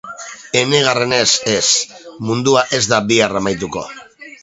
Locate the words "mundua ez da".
2.31-3.03